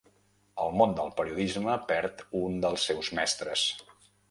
[0.63, 3.71] El món del periodisme perd un dels seus mestres.